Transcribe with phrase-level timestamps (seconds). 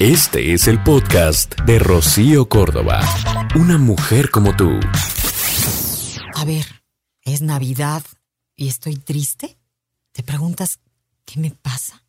[0.00, 3.00] Este es el podcast de Rocío Córdoba.
[3.54, 4.68] Una mujer como tú.
[6.34, 6.66] A ver,
[7.22, 8.02] ¿es Navidad
[8.56, 9.56] y estoy triste?
[10.10, 10.80] ¿Te preguntas
[11.24, 12.02] qué me pasa?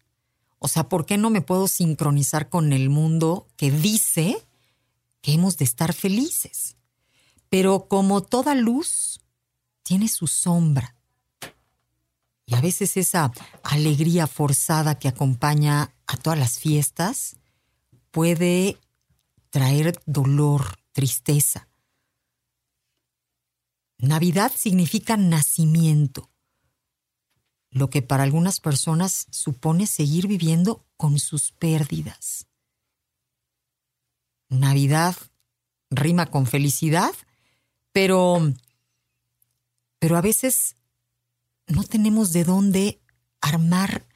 [0.58, 4.43] O sea, ¿por qué no me puedo sincronizar con el mundo que dice
[5.21, 6.77] que hemos de estar felices?
[7.49, 9.20] Pero como toda luz,
[9.83, 10.95] tiene su sombra.
[12.47, 13.31] Y a veces esa
[13.61, 17.38] alegría forzada que acompaña a todas las fiestas
[18.16, 18.80] puede
[19.49, 21.67] traer dolor, tristeza.
[23.98, 26.30] Navidad significa nacimiento,
[27.71, 32.48] lo que para algunas personas supone seguir viviendo con sus pérdidas.
[34.48, 35.18] Navidad
[35.90, 37.13] rima con felicidad,
[37.91, 38.54] pero,
[39.99, 40.77] pero a veces
[41.68, 43.02] no tenemos de dónde
[43.41, 44.07] armar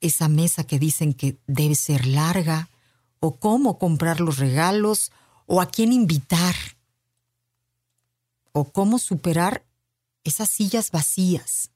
[0.00, 2.68] esa mesa que dicen que debe ser larga,
[3.20, 5.12] o cómo comprar los regalos,
[5.46, 6.54] o a quién invitar,
[8.52, 9.64] o cómo superar
[10.24, 11.70] esas sillas vacías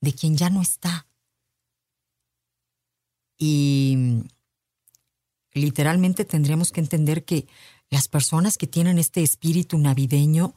[0.00, 1.06] de quien ya no está.
[3.36, 4.24] Y
[5.52, 7.46] literalmente tendremos que entender que
[7.90, 10.54] las personas que tienen este espíritu navideño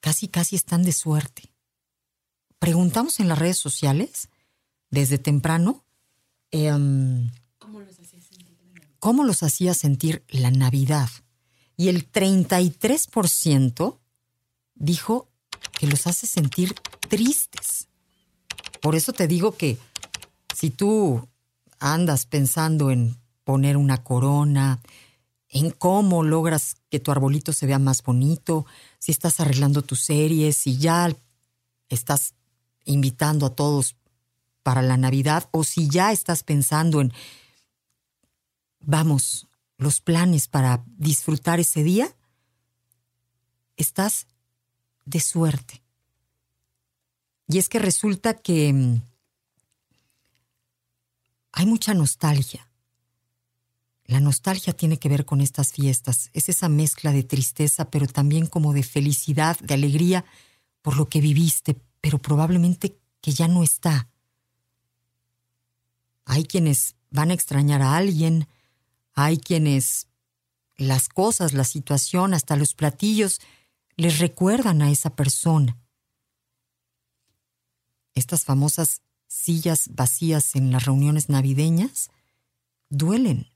[0.00, 1.49] casi casi están de suerte.
[2.60, 4.28] Preguntamos en las redes sociales
[4.90, 5.82] desde temprano
[6.50, 8.46] em, ¿Cómo, los hacía sentir
[8.98, 11.08] cómo los hacía sentir la Navidad.
[11.76, 13.98] Y el 33%
[14.74, 15.28] dijo
[15.78, 16.74] que los hace sentir
[17.08, 17.88] tristes.
[18.82, 19.78] Por eso te digo que
[20.54, 21.26] si tú
[21.78, 24.80] andas pensando en poner una corona,
[25.48, 28.66] en cómo logras que tu arbolito se vea más bonito,
[28.98, 31.10] si estás arreglando tus series, si ya
[31.88, 32.34] estás
[32.84, 33.96] invitando a todos
[34.62, 37.12] para la Navidad o si ya estás pensando en,
[38.80, 39.46] vamos,
[39.78, 42.14] los planes para disfrutar ese día,
[43.76, 44.26] estás
[45.04, 45.82] de suerte.
[47.48, 49.02] Y es que resulta que mm,
[51.52, 52.70] hay mucha nostalgia
[54.10, 58.48] la nostalgia tiene que ver con estas fiestas, es esa mezcla de tristeza, pero también
[58.48, 60.24] como de felicidad, de alegría
[60.82, 64.08] por lo que viviste, pero probablemente que ya no está.
[66.24, 68.48] Hay quienes van a extrañar a alguien,
[69.14, 70.06] hay quienes
[70.76, 73.40] las cosas, la situación, hasta los platillos,
[73.96, 75.76] les recuerdan a esa persona.
[78.14, 82.10] Estas famosas sillas vacías en las reuniones navideñas
[82.88, 83.50] duelen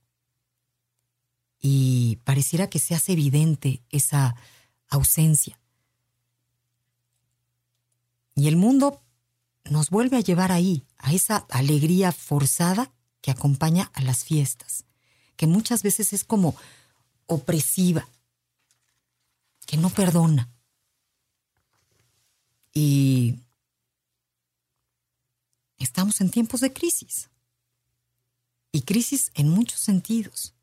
[1.60, 4.36] y pareciera que se hace evidente esa
[4.88, 5.58] ausencia.
[8.34, 9.02] Y el mundo
[9.70, 14.84] nos vuelve a llevar ahí, a esa alegría forzada que acompaña a las fiestas,
[15.36, 16.54] que muchas veces es como
[17.26, 18.06] opresiva,
[19.66, 20.50] que no perdona.
[22.74, 23.38] Y
[25.78, 27.30] estamos en tiempos de crisis.
[28.72, 30.54] Y crisis en muchos sentidos.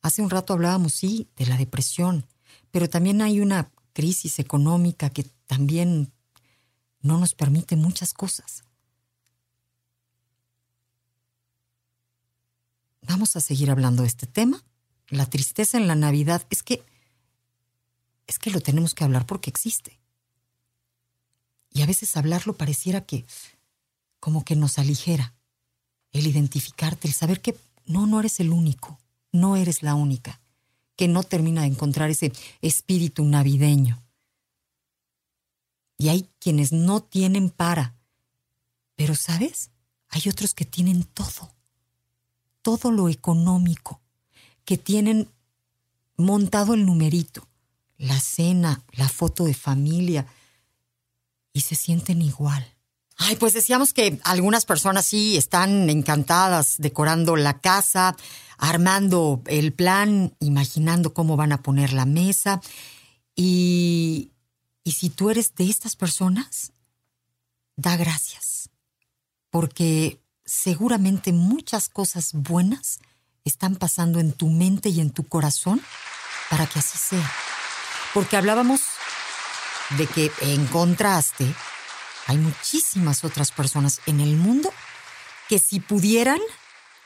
[0.00, 2.26] Hace un rato hablábamos, sí, de la depresión,
[2.70, 6.12] pero también hay una crisis económica que también
[7.02, 8.64] no nos permite muchas cosas.
[13.02, 14.62] Vamos a seguir hablando de este tema.
[15.08, 16.82] La tristeza en la Navidad es que
[18.26, 20.00] es que lo tenemos que hablar porque existe.
[21.70, 23.26] Y a veces hablarlo pareciera que
[24.20, 25.34] como que nos aligera
[26.12, 28.98] el identificarte, el saber que no, no eres el único
[29.32, 30.40] no eres la única
[30.94, 34.00] que no termina de encontrar ese espíritu navideño.
[36.02, 37.94] Y hay quienes no tienen para.
[38.96, 39.70] Pero, ¿sabes?
[40.08, 41.54] Hay otros que tienen todo.
[42.60, 44.00] Todo lo económico.
[44.64, 45.30] Que tienen
[46.16, 47.46] montado el numerito,
[47.98, 50.26] la cena, la foto de familia.
[51.52, 52.66] Y se sienten igual.
[53.16, 58.16] Ay, pues decíamos que algunas personas sí están encantadas decorando la casa,
[58.58, 62.60] armando el plan, imaginando cómo van a poner la mesa.
[63.36, 64.31] Y,
[64.84, 66.72] y si tú eres de estas personas,
[67.76, 68.70] da gracias,
[69.50, 73.00] porque seguramente muchas cosas buenas
[73.44, 75.80] están pasando en tu mente y en tu corazón
[76.50, 77.32] para que así sea.
[78.14, 78.80] Porque hablábamos
[79.96, 81.52] de que en contraste,
[82.26, 84.72] hay muchísimas otras personas en el mundo
[85.48, 86.40] que si pudieran,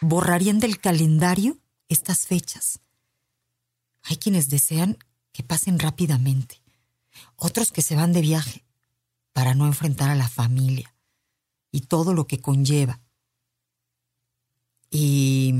[0.00, 1.56] borrarían del calendario
[1.88, 2.80] estas fechas.
[4.02, 4.98] Hay quienes desean
[5.32, 6.60] que pasen rápidamente,
[7.36, 8.64] otros que se van de viaje
[9.32, 10.94] para no enfrentar a la familia
[11.70, 13.00] y todo lo que conlleva.
[14.90, 15.52] Y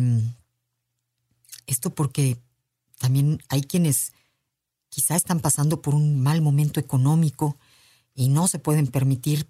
[1.66, 2.38] esto porque
[2.98, 4.12] también hay quienes
[4.88, 7.58] quizá están pasando por un mal momento económico
[8.14, 9.46] y no se pueden permitir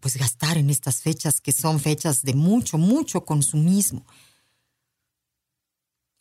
[0.00, 4.04] pues gastar en estas fechas que son fechas de mucho, mucho consumismo.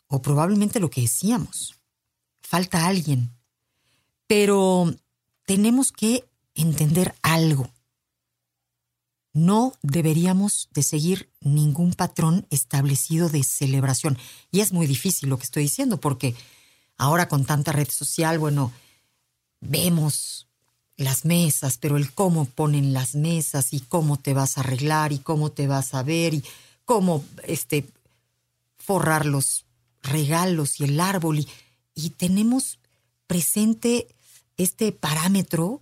[0.07, 1.75] O probablemente lo que decíamos,
[2.41, 3.31] falta alguien.
[4.25, 4.93] Pero
[5.47, 7.71] tenemos que entender algo.
[9.31, 14.17] No deberíamos de seguir ningún patrón establecido de celebración.
[14.51, 16.35] Y es muy difícil lo que estoy diciendo porque
[16.97, 18.73] ahora con tanta red social, bueno,
[19.61, 20.47] vemos
[20.97, 25.19] las mesas, pero el cómo ponen las mesas y cómo te vas a arreglar y
[25.19, 26.43] cómo te vas a ver y
[26.83, 27.85] cómo este
[28.77, 29.63] forrar los
[30.01, 31.47] regalos y el árbol y,
[31.95, 32.79] y tenemos
[33.27, 34.07] presente
[34.57, 35.81] este parámetro,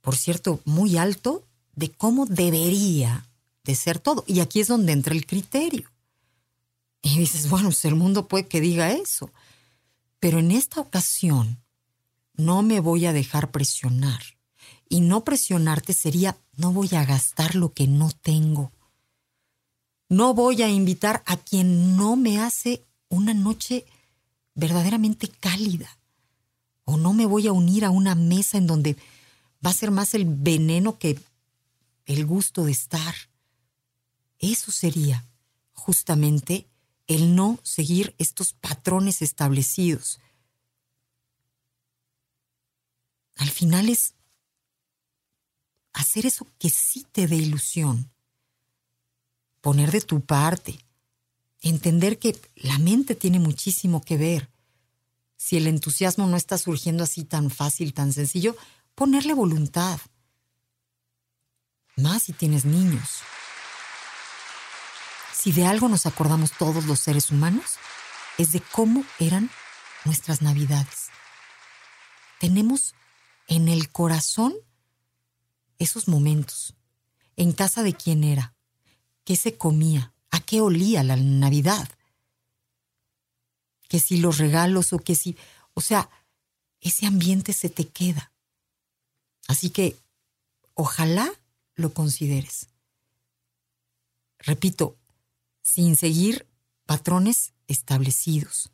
[0.00, 1.44] por cierto, muy alto,
[1.74, 3.26] de cómo debería
[3.64, 4.24] de ser todo.
[4.26, 5.90] Y aquí es donde entra el criterio.
[7.02, 9.30] Y dices, bueno, pues el mundo puede que diga eso.
[10.18, 11.58] Pero en esta ocasión
[12.34, 14.22] no me voy a dejar presionar.
[14.88, 18.72] Y no presionarte sería, no voy a gastar lo que no tengo.
[20.08, 23.84] No voy a invitar a quien no me hace una noche
[24.54, 25.98] verdaderamente cálida.
[26.86, 28.96] O no me voy a unir a una mesa en donde
[29.64, 31.20] va a ser más el veneno que
[32.06, 33.14] el gusto de estar.
[34.38, 35.26] Eso sería
[35.74, 36.66] justamente
[37.06, 40.20] el no seguir estos patrones establecidos.
[43.36, 44.14] Al final es
[45.92, 48.10] hacer eso que sí te dé ilusión,
[49.60, 50.78] poner de tu parte,
[51.60, 54.55] entender que la mente tiene muchísimo que ver.
[55.36, 58.56] Si el entusiasmo no está surgiendo así tan fácil, tan sencillo,
[58.94, 60.00] ponerle voluntad.
[61.96, 63.20] Más si tienes niños.
[65.32, 67.76] Si de algo nos acordamos todos los seres humanos,
[68.38, 69.50] es de cómo eran
[70.04, 71.08] nuestras navidades.
[72.40, 72.94] Tenemos
[73.48, 74.54] en el corazón
[75.78, 76.74] esos momentos.
[77.36, 78.54] En casa de quién era,
[79.24, 81.88] qué se comía, a qué olía la Navidad.
[83.88, 85.36] Que si los regalos o que si,
[85.74, 86.08] o sea,
[86.80, 88.32] ese ambiente se te queda.
[89.48, 89.96] Así que
[90.74, 91.30] ojalá
[91.74, 92.68] lo consideres.
[94.38, 94.96] Repito,
[95.62, 96.46] sin seguir
[96.84, 98.70] patrones establecidos.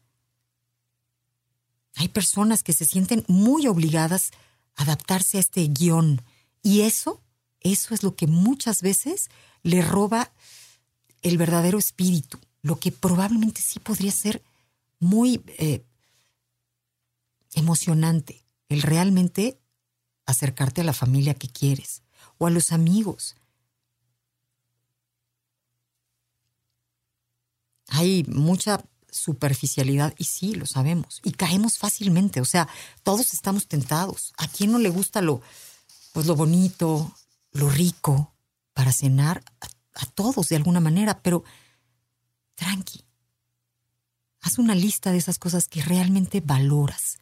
[1.95, 4.31] Hay personas que se sienten muy obligadas
[4.77, 6.23] a adaptarse a este guion
[6.63, 7.21] y eso,
[7.61, 9.31] eso es lo que muchas veces
[9.63, 10.31] le roba
[11.23, 14.43] el verdadero espíritu, lo que probablemente sí podría ser
[15.03, 15.85] muy eh,
[17.55, 19.61] emocionante, el realmente
[20.27, 22.05] acercarte a la familia que quieres
[22.39, 23.35] o a los amigos.
[27.89, 31.21] Hay mucha superficialidad y sí, lo sabemos.
[31.25, 32.69] Y caemos fácilmente, o sea,
[33.03, 34.33] todos estamos tentados.
[34.39, 35.43] ¿A quién no le gusta lo,
[36.13, 37.13] pues lo bonito,
[37.51, 38.33] lo rico
[38.73, 39.43] para cenar?
[39.61, 41.43] A, a todos de alguna manera, pero
[42.55, 43.05] tranqui.
[44.43, 47.19] Haz una lista de esas cosas que realmente valoras.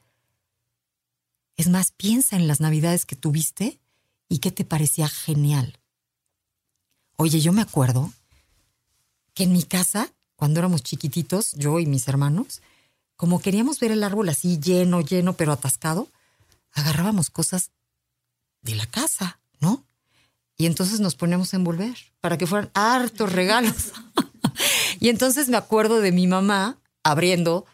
[1.56, 3.78] Es más, piensa en las navidades que tuviste
[4.28, 5.78] y qué te parecía genial.
[7.16, 8.12] Oye, yo me acuerdo
[9.34, 12.62] que en mi casa cuando éramos chiquititos, yo y mis hermanos,
[13.14, 16.08] como queríamos ver el árbol así lleno, lleno, pero atascado,
[16.72, 17.72] agarrábamos cosas
[18.62, 19.84] de la casa, ¿no?
[20.56, 23.92] Y entonces nos poníamos a envolver para que fueran hartos regalos.
[24.98, 27.66] y entonces me acuerdo de mi mamá abriendo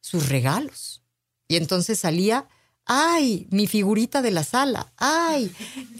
[0.00, 1.02] sus regalos.
[1.48, 2.48] Y entonces salía,
[2.84, 5.52] ay, mi figurita de la sala, ay,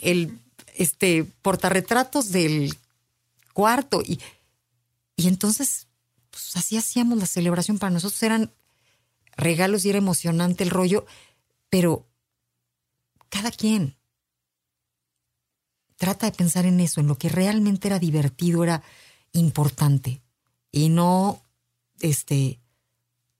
[0.02, 0.38] el
[0.74, 2.76] este portarretratos del
[3.54, 4.20] cuarto y
[5.16, 5.88] y entonces,
[6.30, 7.78] pues así hacíamos la celebración.
[7.78, 8.52] Para nosotros eran
[9.36, 11.06] regalos y era emocionante el rollo,
[11.70, 12.06] pero
[13.30, 13.96] cada quien
[15.96, 18.82] trata de pensar en eso, en lo que realmente era divertido, era
[19.32, 20.20] importante,
[20.70, 21.42] y no
[22.00, 22.60] este,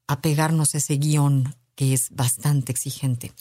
[0.07, 3.33] apegarnos a ese guion que es bastante exigente.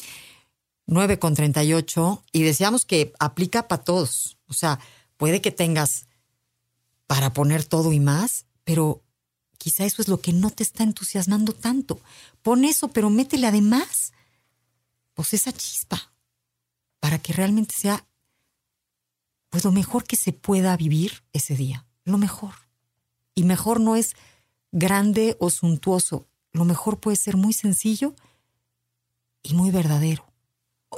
[0.87, 4.37] 9 con 38 y deseamos que aplica para todos.
[4.47, 4.79] O sea,
[5.17, 6.07] puede que tengas
[7.07, 9.03] para poner todo y más, pero
[9.57, 11.99] quizá eso es lo que no te está entusiasmando tanto.
[12.41, 14.13] Pon eso, pero métele además,
[15.13, 16.13] pues esa chispa,
[16.99, 18.05] para que realmente sea,
[19.49, 22.53] pues lo mejor que se pueda vivir ese día, lo mejor.
[23.33, 24.15] Y mejor no es
[24.75, 28.13] grande o suntuoso, lo mejor puede ser muy sencillo
[29.41, 30.25] y muy verdadero.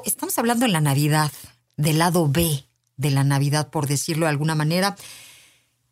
[0.03, 1.31] Estamos hablando en la Navidad,
[1.77, 2.65] del lado B
[2.98, 4.96] de la Navidad, por decirlo de alguna manera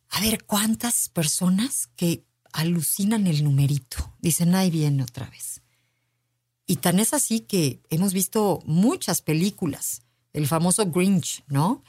[0.10, 2.24] a ver, ¿cuántas personas que
[2.54, 4.14] alucinan el numerito?
[4.20, 5.62] Dicen, ahí viene otra vez.
[6.66, 11.84] Y tan es así que hemos visto muchas películas, el famoso Grinch, ¿no?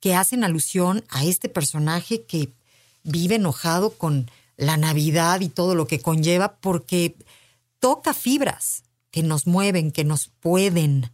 [0.00, 2.54] Que hacen alusión a este personaje que
[3.02, 7.16] vive enojado con la Navidad y todo lo que conlleva porque
[7.78, 11.10] toca fibras que nos mueven, que nos pueden.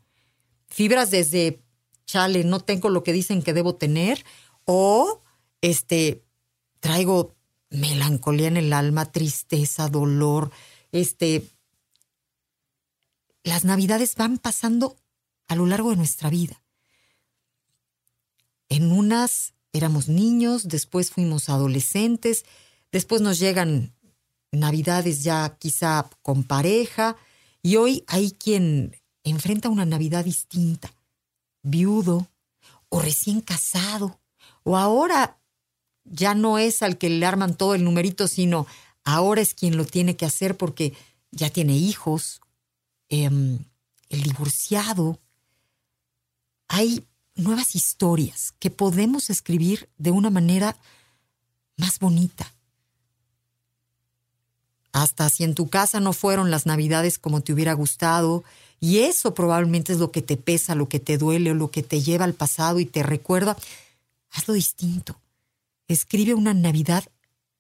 [0.66, 1.62] Fibras desde,
[2.06, 4.24] chale, no tengo lo que dicen que debo tener
[4.64, 5.22] o
[5.60, 6.24] este,
[6.80, 7.36] traigo
[7.70, 10.50] melancolía en el alma, tristeza, dolor,
[10.90, 11.44] este,
[13.42, 14.96] las navidades van pasando
[15.48, 16.62] a lo largo de nuestra vida.
[18.70, 22.46] En unas éramos niños, después fuimos adolescentes,
[22.94, 23.92] después nos llegan
[24.50, 27.16] navidades ya quizá con pareja,
[27.62, 30.94] y hoy hay quien enfrenta una Navidad distinta,
[31.62, 32.28] viudo
[32.88, 34.18] o recién casado,
[34.62, 35.38] o ahora
[36.04, 38.66] ya no es al que le arman todo el numerito, sino
[39.04, 40.94] ahora es quien lo tiene que hacer porque
[41.30, 42.40] ya tiene hijos
[43.08, 43.58] Em,
[44.08, 45.20] el divorciado.
[46.68, 50.76] Hay nuevas historias que podemos escribir de una manera
[51.76, 52.53] más bonita.
[54.94, 58.44] Hasta si en tu casa no fueron las navidades como te hubiera gustado,
[58.78, 61.82] y eso probablemente es lo que te pesa, lo que te duele o lo que
[61.82, 63.56] te lleva al pasado y te recuerda,
[64.30, 65.16] hazlo distinto.
[65.88, 67.02] Escribe una Navidad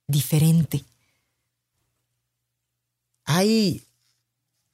[0.06, 0.84] diferente.
[3.24, 3.82] Hay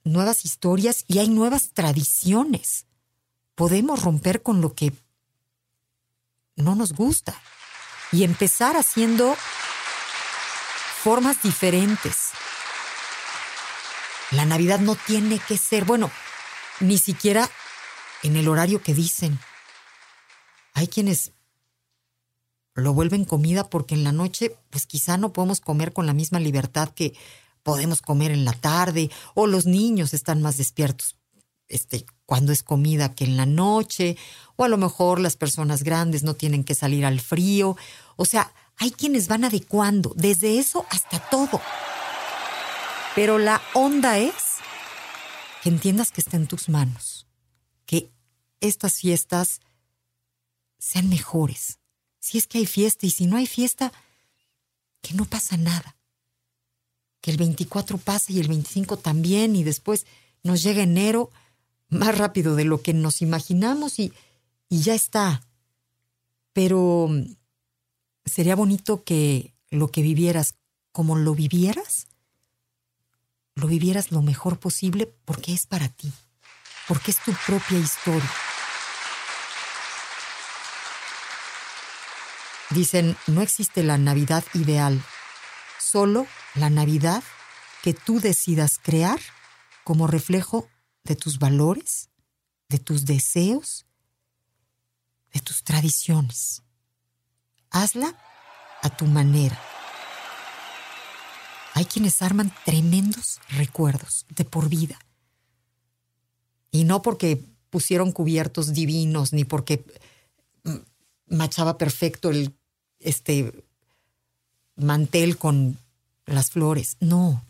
[0.05, 2.85] nuevas historias y hay nuevas tradiciones.
[3.55, 4.93] Podemos romper con lo que
[6.57, 7.41] no nos gusta
[8.13, 9.35] y empezar haciendo
[11.03, 12.20] formas diferentes.
[14.31, 16.11] La Navidad no tiene que ser, bueno,
[16.81, 17.51] ni siquiera
[18.23, 19.39] en el horario que dicen.
[20.75, 21.33] Hay quienes
[22.75, 26.39] lo vuelven comida porque en la noche, pues quizá no podemos comer con la misma
[26.41, 27.15] libertad que
[27.63, 31.17] podemos comer en la tarde o los niños están más despiertos
[31.71, 34.17] este, cuando es comida que en la noche,
[34.57, 37.77] o a lo mejor las personas grandes no tienen que salir al frío.
[38.17, 41.61] O sea, hay quienes van adecuando desde eso hasta todo.
[43.15, 44.59] Pero la onda es
[45.63, 47.27] que entiendas que está en tus manos,
[47.87, 48.11] que
[48.61, 49.61] estas fiestas
[50.79, 51.79] sean mejores.
[52.19, 53.93] Si es que hay fiesta y si no hay fiesta,
[55.03, 55.97] que no pasa nada
[57.21, 60.07] que el 24 pasa y el 25 también y después
[60.43, 61.31] nos llega enero
[61.89, 64.13] más rápido de lo que nos imaginamos y,
[64.69, 65.43] y ya está.
[66.53, 67.37] Pero mm,
[68.25, 70.55] sería bonito que lo que vivieras
[70.93, 72.07] como lo vivieras,
[73.61, 76.13] lo vivieras lo mejor posible porque es para ti,
[76.89, 78.31] porque es tu propia historia.
[82.71, 85.03] Dicen, no existe la Navidad ideal,
[85.79, 87.23] solo la Navidad
[87.83, 89.21] que tú decidas crear
[89.85, 90.69] como reflejo
[91.05, 92.11] de tus valores,
[92.69, 93.87] de tus deseos,
[95.33, 96.63] de tus tradiciones.
[97.71, 98.17] Hazla
[98.83, 99.61] a tu manera.
[101.81, 104.99] Hay quienes arman tremendos recuerdos de por vida.
[106.71, 109.83] Y no porque pusieron cubiertos divinos, ni porque
[111.27, 112.55] machaba perfecto el
[112.99, 113.65] este
[114.77, 115.79] mantel con
[116.27, 117.43] las flores, no,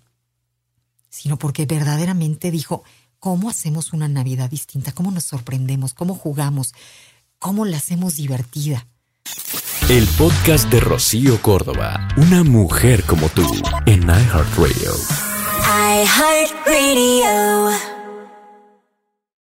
[1.09, 2.85] sino porque verdaderamente dijo,
[3.19, 4.93] ¿cómo hacemos una Navidad distinta?
[4.93, 5.93] ¿Cómo nos sorprendemos?
[5.93, 6.73] ¿Cómo jugamos?
[7.41, 8.87] ¿Cómo la hacemos divertida?
[9.91, 13.43] El podcast de Rocío Córdoba, una mujer como tú,
[13.87, 14.93] en iHeartRadio.
[16.05, 17.90] iHeartRadio.